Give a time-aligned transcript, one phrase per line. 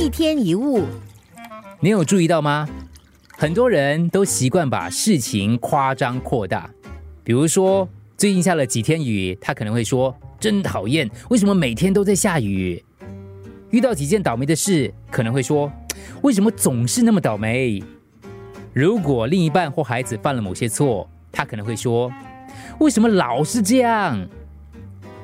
[0.00, 0.84] 一天一物，
[1.80, 2.68] 你有注意到吗？
[3.36, 6.70] 很多人都习惯把事情夸张扩大，
[7.24, 7.86] 比如说
[8.16, 12.80] 最近下了几天雨，他可能会说：“真讨厌，为什么每天都在下雨？”
[13.70, 15.70] 遇到几件倒霉的事，可能会说
[16.22, 17.82] ：“为什么总是那么倒霉？”
[18.72, 22.08] 如果另一半或孩子犯了某些错，他可能会说
[22.78, 24.16] ：“为什么老是这样？”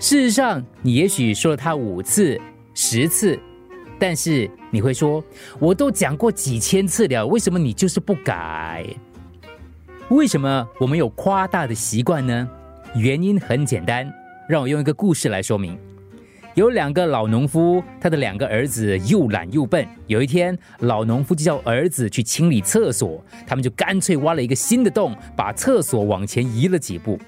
[0.01, 2.41] 事实上，你也许说了他五次、
[2.75, 3.39] 十次，
[3.99, 5.23] 但是你会说
[5.59, 8.85] ：“我都讲过几千次了，为什么你就是不改？”
[10.11, 12.49] 为什么我们有夸大的习惯呢？
[12.95, 14.13] 原因很简单，
[14.49, 15.79] 让我用一个故事来说明。
[16.55, 19.85] 有两个老农夫，他的两个儿子又懒又笨。
[20.07, 27.19] 有一天，老农夫就叫儿子去清理厕所，他们就干脆挖了一个新的洞，把厕所往前移了几步。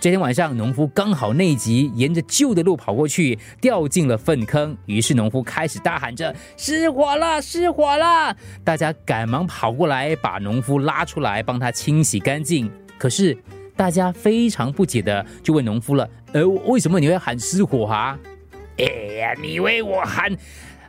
[0.00, 4.76] 这天晚上，农夫刚好内急，沿着旧的路跑过去，掉进了粪坑。
[4.86, 12.70] 于是，农夫开始大喊着：“失火了，失火了！”大家赶忙跑过来，把农夫拉出来，帮他清洗干净。
[12.98, 13.36] 可是，
[13.74, 18.18] 大家非常不解的就问农夫了：“呃，为什么你会喊失火啊？”
[18.78, 18.84] 哎
[19.18, 20.36] 呀，你以为我喊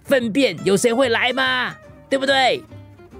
[0.03, 1.73] 粪便，有谁会来吗？
[2.09, 2.61] 对不对？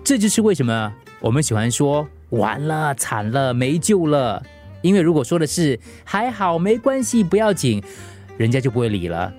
[0.04, 4.42] 这就是为什么我们喜欢说完了、惨了、没救了。
[4.82, 7.82] 因为如果说的是还好、没关系、不要紧，
[8.38, 9.34] 人家就不会理了。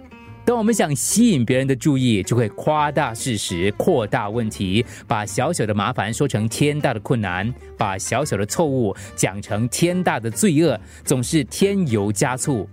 [0.45, 12.67] 当我们想吸引别人的注意，就会夸大事实、扩大问题，把小小的麻烦说成天大的困难，把小小的错误讲成天大的罪恶，总是添油加醋。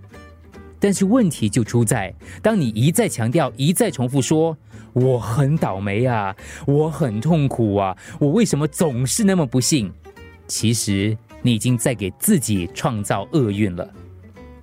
[0.80, 4.56] 但是问题就出在，当你一再强调、一再重复说
[4.94, 6.34] “我很倒霉啊，
[6.66, 9.92] 我很痛苦啊，我为什么总是那么不幸”，
[10.48, 13.88] 其实你已经在给自己创造厄运了。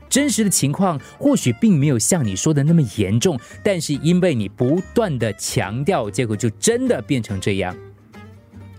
[0.09, 7.75] 真实的情况或许并没有像你说的那么严重，但是因为你不断的强调，结果就真的变成这样。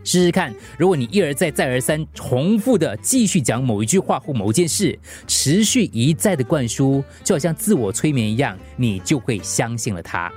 [0.04, 10.30] 试试看，如果你一而再、再而三重复的继续讲某一句话或某件事，持续一再的灌输，就好像自我催眠一样，你就会相信了它。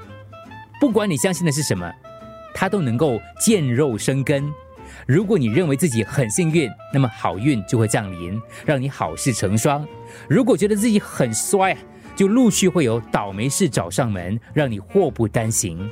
[0.79, 1.91] 不管你相信的是什么，
[2.55, 4.51] 它都能够见肉生根。
[5.07, 9.81] 如果你认为自己很幸运，那么好运就会降临，让你好事成双；
[10.27, 11.75] 如果觉得自己很衰，
[12.13, 15.89] 就陆续会有倒霉事找上门，让你祸不单行。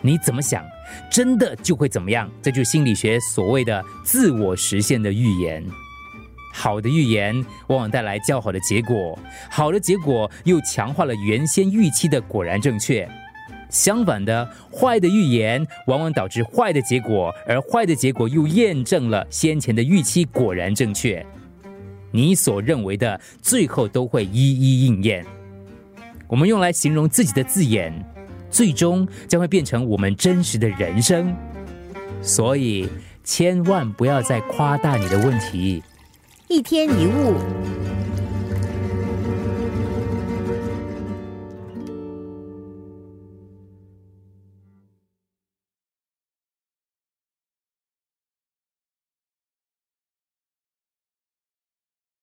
[0.00, 0.64] 你怎么想，
[1.10, 2.30] 真的就会怎么样？
[2.40, 5.64] 这就是心理学所谓的自我实现的预言。
[6.52, 7.34] 好的预言
[7.66, 9.18] 往往带来较好的结果，
[9.50, 13.08] 好的结果又强化了原先预期的果然正确。
[13.70, 21.24] 相反的，坏的预言往往导致坏的结果，而坏的结果又验证了先前的预期果然正确。
[22.10, 25.24] 你所认为的，最后都会一一应验。
[26.26, 27.92] 我们用来形容自己的字眼。
[28.52, 31.32] 最终将会变成我们真实的人生，
[32.20, 32.88] 所以
[33.22, 35.80] 千万不要再夸大你的问题。
[36.48, 37.79] 一天一物。